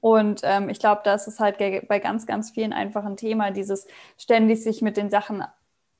[0.00, 1.58] Und ähm, ich glaube, das ist halt
[1.88, 3.86] bei ganz, ganz vielen einfach ein Thema, dieses
[4.16, 5.44] ständig sich mit den Sachen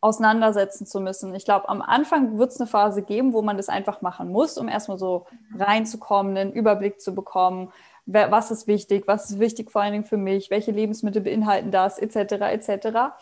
[0.01, 1.35] auseinandersetzen zu müssen.
[1.35, 4.57] Ich glaube, am Anfang wird es eine Phase geben, wo man das einfach machen muss,
[4.57, 5.27] um erstmal so
[5.59, 7.73] reinzukommen, einen Überblick zu bekommen,
[8.07, 11.71] wer, was ist wichtig, was ist wichtig vor allen Dingen für mich, welche Lebensmittel beinhalten
[11.71, 13.15] das, etc., etc.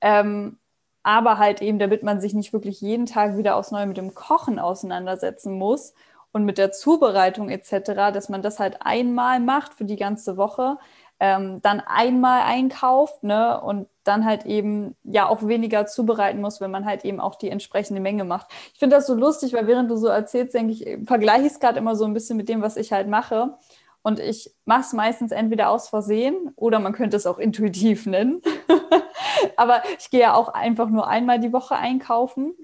[0.00, 0.58] Ähm,
[1.06, 4.16] aber halt eben, damit man sich nicht wirklich jeden Tag wieder aufs Neue mit dem
[4.16, 5.94] Kochen auseinandersetzen muss
[6.32, 10.78] und mit der Zubereitung etc., dass man das halt einmal macht für die ganze Woche,
[11.20, 16.72] ähm, dann einmal einkauft ne, und dann halt eben ja auch weniger zubereiten muss, wenn
[16.72, 18.48] man halt eben auch die entsprechende Menge macht.
[18.72, 21.60] Ich finde das so lustig, weil während du so erzählst, denke ich, vergleiche ich es
[21.60, 23.56] gerade immer so ein bisschen mit dem, was ich halt mache.
[24.02, 28.42] Und ich mache es meistens entweder aus Versehen oder man könnte es auch intuitiv nennen.
[29.56, 32.54] Aber ich gehe ja auch einfach nur einmal die Woche einkaufen.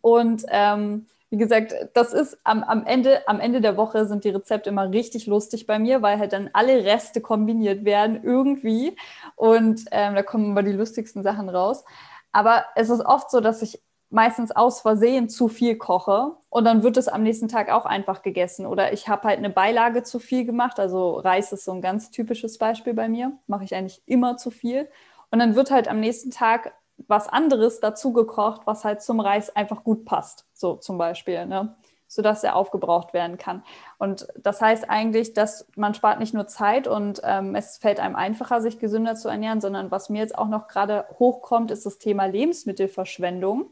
[0.00, 4.30] Und ähm, wie gesagt, das ist am, am, Ende, am Ende der Woche sind die
[4.30, 8.96] Rezepte immer richtig lustig bei mir, weil halt dann alle Reste kombiniert werden irgendwie.
[9.36, 11.84] Und ähm, da kommen immer die lustigsten Sachen raus.
[12.32, 16.82] Aber es ist oft so, dass ich meistens aus Versehen zu viel koche und dann
[16.82, 18.66] wird es am nächsten Tag auch einfach gegessen.
[18.66, 20.80] Oder ich habe halt eine Beilage zu viel gemacht.
[20.80, 23.38] Also Reis ist so ein ganz typisches Beispiel bei mir.
[23.46, 24.88] Mache ich eigentlich immer zu viel.
[25.30, 26.74] Und dann wird halt am nächsten Tag
[27.08, 30.46] was anderes dazu gekocht, was halt zum Reis einfach gut passt.
[30.52, 31.46] So zum Beispiel.
[31.46, 31.76] Ne?
[32.10, 33.62] sodass er aufgebraucht werden kann.
[33.96, 38.16] Und das heißt eigentlich, dass man spart nicht nur Zeit und ähm, es fällt einem
[38.16, 41.98] einfacher, sich gesünder zu ernähren, sondern was mir jetzt auch noch gerade hochkommt, ist das
[41.98, 43.70] Thema Lebensmittelverschwendung,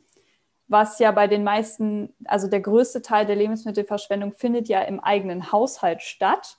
[0.69, 5.51] was ja bei den meisten, also der größte Teil der Lebensmittelverschwendung findet ja im eigenen
[5.51, 6.59] Haushalt statt.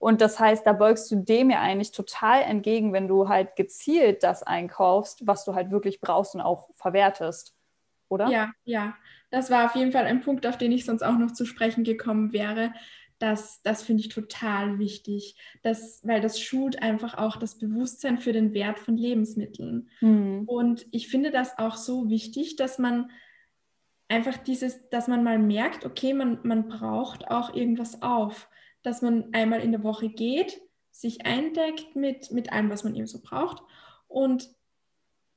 [0.00, 4.22] Und das heißt, da beugst du dem ja eigentlich total entgegen, wenn du halt gezielt
[4.22, 7.54] das einkaufst, was du halt wirklich brauchst und auch verwertest,
[8.08, 8.28] oder?
[8.28, 8.94] Ja, ja
[9.28, 11.84] das war auf jeden Fall ein Punkt, auf den ich sonst auch noch zu sprechen
[11.84, 12.72] gekommen wäre.
[13.18, 18.32] Das, das finde ich total wichtig, das, weil das schult einfach auch das Bewusstsein für
[18.32, 19.90] den Wert von Lebensmitteln.
[20.00, 20.44] Mhm.
[20.46, 23.10] Und ich finde das auch so wichtig, dass man
[24.08, 28.48] einfach dieses, dass man mal merkt, okay, man, man braucht auch irgendwas auf,
[28.82, 33.06] dass man einmal in der Woche geht, sich eindeckt mit, mit allem, was man eben
[33.06, 33.62] so braucht
[34.08, 34.50] und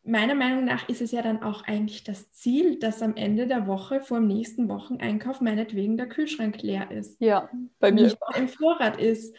[0.03, 3.67] meiner Meinung nach ist es ja dann auch eigentlich das Ziel, dass am Ende der
[3.67, 7.19] Woche vor dem nächsten Wocheneinkauf meinetwegen der Kühlschrank leer ist.
[7.21, 8.03] Ja, bei mir.
[8.03, 9.35] Nicht im Vorrat ist.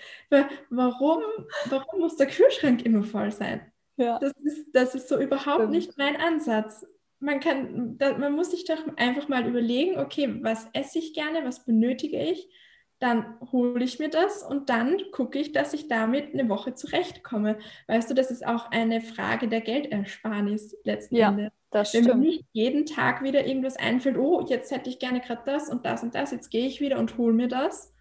[0.71, 1.23] Warum,
[1.67, 3.61] warum muss der Kühlschrank immer voll sein?
[3.97, 4.19] Ja.
[4.19, 5.71] Das, ist, das ist so überhaupt Stimmt.
[5.71, 6.87] nicht mein Ansatz.
[7.21, 11.65] Man, kann, man muss sich doch einfach mal überlegen, okay, was esse ich gerne, was
[11.65, 12.49] benötige ich
[13.05, 17.59] dann hole ich mir das und dann gucke ich, dass ich damit eine Woche zurechtkomme.
[17.87, 21.53] Weißt du, das ist auch eine Frage der Geldersparnis letzten ja, Endes.
[21.71, 22.21] Das Wenn stimmt.
[22.21, 25.85] mir nicht jeden Tag wieder irgendwas einfällt, oh, jetzt hätte ich gerne gerade das und
[25.85, 27.93] das und das, jetzt gehe ich wieder und hole mir das.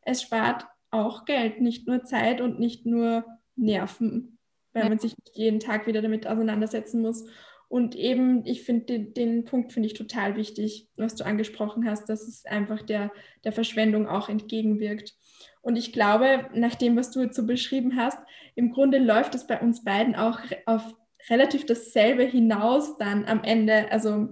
[0.00, 4.38] Es spart auch Geld, nicht nur Zeit und nicht nur Nerven,
[4.72, 4.88] weil ja.
[4.88, 7.26] man sich nicht jeden Tag wieder damit auseinandersetzen muss.
[7.68, 12.08] Und eben, ich finde, den, den, Punkt finde ich total wichtig, was du angesprochen hast,
[12.08, 13.10] dass es einfach der,
[13.44, 15.14] der Verschwendung auch entgegenwirkt.
[15.62, 18.18] Und ich glaube, nach dem, was du jetzt so beschrieben hast,
[18.54, 20.94] im Grunde läuft es bei uns beiden auch auf
[21.28, 24.28] relativ dasselbe hinaus dann am Ende, also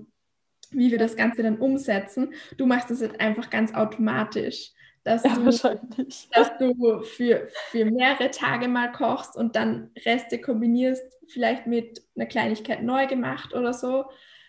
[0.71, 2.35] wie wir das Ganze dann umsetzen.
[2.57, 4.71] Du machst es jetzt einfach ganz automatisch
[5.05, 11.05] dass, ja, du, dass du für, für mehrere Tage mal kochst und dann Reste kombinierst,
[11.29, 14.07] vielleicht mit einer Kleinigkeit neu gemacht oder so.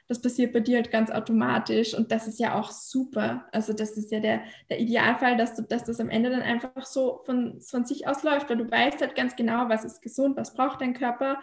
[0.07, 3.45] Das passiert bei dir halt ganz automatisch und das ist ja auch super.
[3.51, 6.85] Also das ist ja der, der Idealfall, dass, du, dass das am Ende dann einfach
[6.85, 10.37] so von, von sich aus läuft, weil du weißt halt ganz genau, was ist gesund,
[10.37, 11.41] was braucht dein Körper,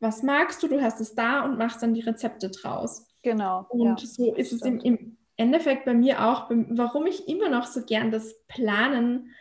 [0.00, 3.04] was magst du, du hast es da und machst dann die Rezepte draus.
[3.22, 3.66] Genau.
[3.68, 7.66] Und ja, so ist es im, im, Endeffekt bei mir auch, warum ich immer noch
[7.66, 9.34] so gern das Planen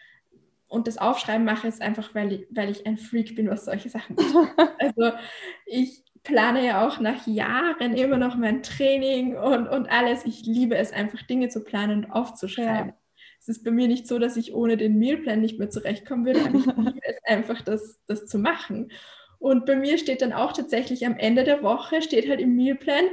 [0.68, 3.90] und das Aufschreiben mache, ist einfach, weil ich, weil ich ein Freak bin, was solche
[3.90, 4.54] Sachen betrifft.
[4.80, 5.18] also
[5.66, 10.26] ich plane ja auch nach Jahren immer noch mein Training und, und alles.
[10.26, 12.90] Ich liebe es einfach, Dinge zu planen und aufzuschreiben.
[12.90, 12.98] Ja.
[13.40, 16.42] Es ist bei mir nicht so, dass ich ohne den Mealplan nicht mehr zurechtkommen würde,
[16.42, 18.92] aber ich liebe es einfach, das, das zu machen.
[19.40, 23.06] Und bei mir steht dann auch tatsächlich am Ende der Woche, steht halt im Mealplan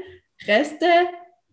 [0.46, 0.86] Reste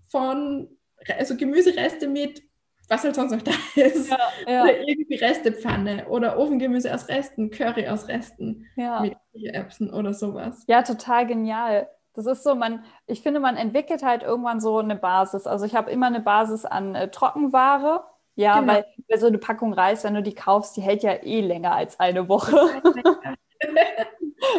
[0.08, 0.70] von
[1.18, 2.42] also Gemüsereste mit,
[2.90, 4.10] was halt sonst noch da ist.
[4.10, 4.64] Ja, ja.
[4.64, 9.02] Oder irgendwie Restepfanne oder Ofengemüse aus Resten, Curry aus Resten ja.
[9.02, 9.18] mit
[9.54, 10.64] Erbsen oder sowas.
[10.68, 11.88] Ja, total genial.
[12.14, 15.48] Das ist so, man, ich finde, man entwickelt halt irgendwann so eine Basis.
[15.48, 18.04] Also ich habe immer eine Basis an äh, Trockenware.
[18.36, 18.74] Ja, genau.
[18.74, 21.74] weil, weil so eine Packung Reis, wenn du die kaufst, die hält ja eh länger
[21.74, 22.56] als eine Woche.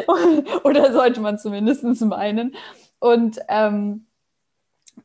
[0.63, 2.55] Oder sollte man zumindest meinen.
[2.99, 4.07] Und ähm,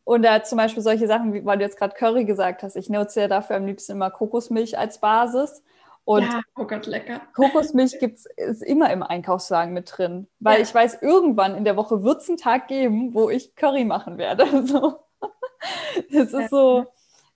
[0.09, 2.77] oder zum Beispiel solche Sachen, wie weil du jetzt gerade Curry gesagt hast.
[2.77, 5.63] Ich nutze ja dafür am liebsten immer Kokosmilch als Basis.
[6.07, 7.21] Und ja, oh Gott, lecker.
[7.37, 10.27] Kokosmilch gibt's, ist immer im Einkaufswagen mit drin.
[10.41, 10.63] Weil ja.
[10.63, 14.17] ich weiß, irgendwann in der Woche wird es einen Tag geben, wo ich Curry machen
[14.17, 14.47] werde.
[14.67, 15.01] So.
[16.11, 16.87] Das ist so.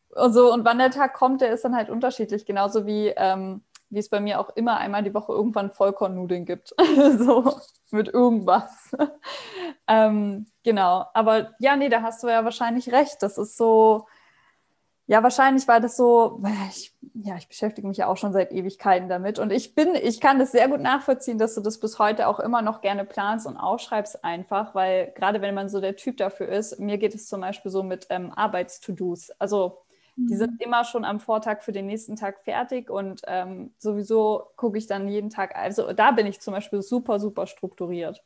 [0.09, 0.51] Und, so.
[0.51, 2.47] und wann der Tag kommt, der ist dann halt unterschiedlich.
[2.47, 3.61] Genauso wie, ähm,
[3.93, 6.75] wie es bei mir auch immer einmal die Woche irgendwann Vollkornnudeln gibt.
[7.19, 8.91] so mit irgendwas.
[9.87, 13.23] ähm, genau, aber ja, nee, da hast du ja wahrscheinlich recht.
[13.23, 14.07] Das ist so,
[15.07, 19.11] ja, wahrscheinlich war das so, ich, ja, ich beschäftige mich ja auch schon seit Ewigkeiten
[19.11, 22.29] damit und ich bin, ich kann das sehr gut nachvollziehen, dass du das bis heute
[22.29, 26.17] auch immer noch gerne planst und aufschreibst einfach, weil gerade wenn man so der Typ
[26.17, 29.33] dafür ist, mir geht es zum Beispiel so mit ähm, Arbeits-To-Dos.
[29.39, 29.83] Also
[30.17, 30.59] die sind mhm.
[30.61, 35.09] immer schon am Vortag für den nächsten Tag fertig und ähm, sowieso gucke ich dann
[35.09, 35.57] jeden Tag.
[35.57, 38.23] Also da bin ich zum Beispiel super, super strukturiert.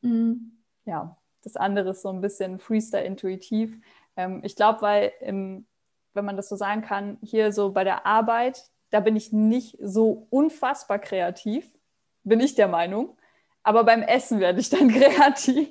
[0.00, 0.58] Mhm.
[0.84, 3.78] Ja, das andere ist so ein bisschen Freestyle intuitiv.
[4.16, 5.66] Ähm, ich glaube, weil, im,
[6.14, 9.76] wenn man das so sagen kann, hier so bei der Arbeit, da bin ich nicht
[9.80, 11.70] so unfassbar kreativ,
[12.24, 13.16] bin ich der Meinung.
[13.62, 15.68] Aber beim Essen werde ich dann kreativ.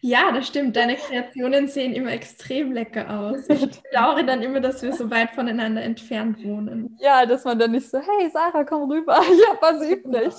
[0.00, 0.76] Ja, das stimmt.
[0.76, 3.48] Deine Kreationen sehen immer extrem lecker aus.
[3.48, 6.96] Ich bedauere dann immer, dass wir so weit voneinander entfernt wohnen.
[7.00, 10.34] Ja, dass man dann nicht so, hey Sarah, komm rüber, ich habe was übrig.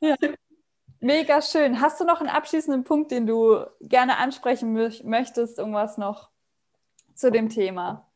[0.00, 0.16] ja.
[1.00, 1.80] Mega schön.
[1.80, 5.58] Hast du noch einen abschließenden Punkt, den du gerne ansprechen möchtest?
[5.58, 6.30] Irgendwas noch,
[7.14, 8.10] zu dem Thema?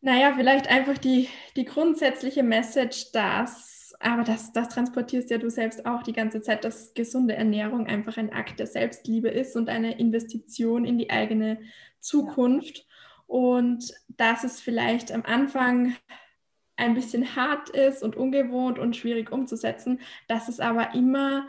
[0.00, 5.84] Naja, vielleicht einfach die, die grundsätzliche Message, dass, aber das, das transportierst ja du selbst
[5.84, 9.98] auch die ganze Zeit, dass gesunde Ernährung einfach ein Akt der Selbstliebe ist und eine
[9.98, 11.58] Investition in die eigene
[12.00, 12.78] Zukunft.
[12.78, 12.84] Ja.
[13.26, 15.96] Und dass es vielleicht am Anfang
[16.76, 21.48] ein bisschen hart ist und ungewohnt und schwierig umzusetzen, dass es aber immer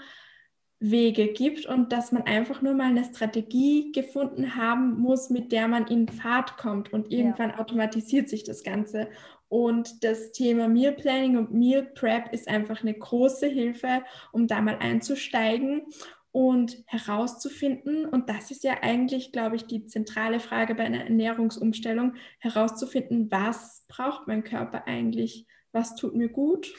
[0.80, 5.68] Wege gibt und dass man einfach nur mal eine Strategie gefunden haben muss, mit der
[5.68, 7.60] man in Fahrt kommt und irgendwann ja.
[7.60, 9.10] automatisiert sich das Ganze.
[9.50, 14.62] Und das Thema Meal Planning und Meal Prep ist einfach eine große Hilfe, um da
[14.62, 15.88] mal einzusteigen
[16.32, 22.14] und herauszufinden, und das ist ja eigentlich, glaube ich, die zentrale Frage bei einer Ernährungsumstellung,
[22.38, 26.72] herauszufinden, was braucht mein Körper eigentlich, was tut mir gut.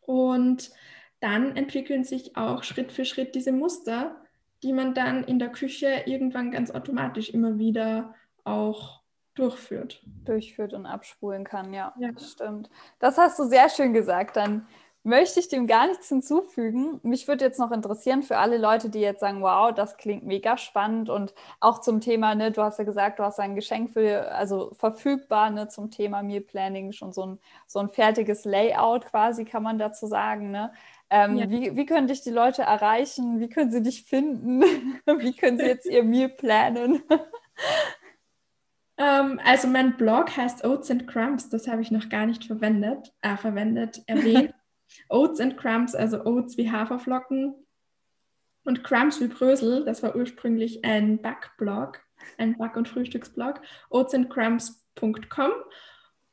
[0.00, 0.72] Und
[1.20, 4.16] dann entwickeln sich auch Schritt für Schritt diese Muster,
[4.64, 8.97] die man dann in der Küche irgendwann ganz automatisch immer wieder auch
[9.38, 10.02] durchführt.
[10.24, 12.10] Durchführt und abspulen kann, ja, ja.
[12.18, 12.70] Stimmt.
[12.98, 14.36] Das hast du sehr schön gesagt.
[14.36, 14.66] Dann
[15.04, 17.00] möchte ich dem gar nichts hinzufügen.
[17.02, 20.58] Mich würde jetzt noch interessieren für alle Leute, die jetzt sagen, wow, das klingt mega
[20.58, 24.30] spannend und auch zum Thema, ne, du hast ja gesagt, du hast ein Geschenk für,
[24.32, 29.44] also verfügbar, ne, zum Thema Meal Planning, schon so ein, so ein fertiges Layout quasi,
[29.44, 30.72] kann man dazu sagen, ne?
[31.10, 31.48] Ähm, ja.
[31.48, 33.40] wie, wie können dich die Leute erreichen?
[33.40, 34.60] Wie können sie dich finden?
[35.06, 37.02] wie können sie jetzt ihr Meal planen?
[38.98, 43.12] Ähm, also mein Blog heißt Oats and Crumbs, das habe ich noch gar nicht verwendet,
[43.22, 44.52] äh, verwendet, erwähnt.
[45.08, 47.54] Oats and Crumbs, also Oats wie Haferflocken
[48.64, 52.00] und Crumbs wie Brösel, das war ursprünglich ein Backblog,
[52.36, 55.50] ein Back- und Frühstücksblog, oatsandcrumbs.com.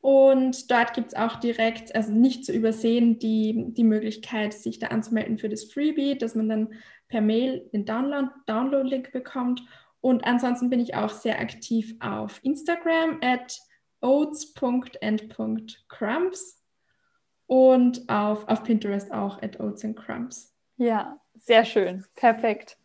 [0.00, 4.88] Und dort gibt es auch direkt, also nicht zu übersehen, die, die Möglichkeit, sich da
[4.88, 6.74] anzumelden für das Freebie, dass man dann
[7.08, 9.62] per Mail den Download-Link Download bekommt.
[10.06, 13.58] Und ansonsten bin ich auch sehr aktiv auf Instagram at
[14.00, 16.62] oats.and.crumbs
[17.46, 20.54] und auf, auf Pinterest auch at Oats and Crumbs.
[20.76, 22.04] Ja, sehr schön.
[22.14, 22.78] Perfekt.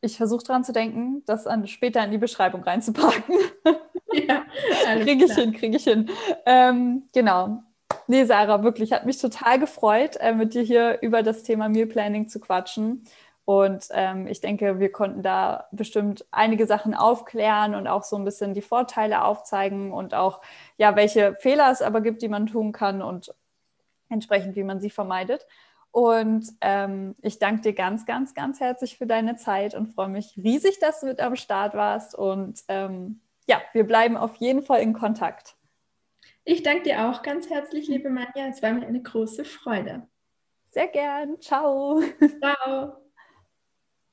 [0.00, 3.36] Ich versuche dran zu denken, das an, später in die Beschreibung reinzupacken.
[4.16, 4.44] Ja,
[5.02, 5.44] kriege ich klar.
[5.44, 6.08] hin, kriege ich hin.
[6.46, 7.64] Ähm, genau.
[8.06, 11.88] Nee, Sarah, wirklich, hat mich total gefreut, äh, mit dir hier über das Thema Meal
[11.88, 13.02] Planning zu quatschen.
[13.44, 18.24] Und ähm, ich denke, wir konnten da bestimmt einige Sachen aufklären und auch so ein
[18.24, 20.40] bisschen die Vorteile aufzeigen und auch,
[20.78, 23.34] ja, welche Fehler es aber gibt, die man tun kann und
[24.08, 25.46] entsprechend, wie man sie vermeidet.
[25.90, 30.36] Und ähm, ich danke dir ganz, ganz, ganz herzlich für deine Zeit und freue mich
[30.36, 32.14] riesig, dass du mit am Start warst.
[32.16, 35.54] Und ähm, ja, wir bleiben auf jeden Fall in Kontakt.
[36.44, 38.48] Ich danke dir auch ganz herzlich, liebe Manja.
[38.48, 40.08] Es war mir eine große Freude.
[40.70, 41.40] Sehr gern.
[41.40, 42.02] Ciao.
[42.40, 43.03] Ciao.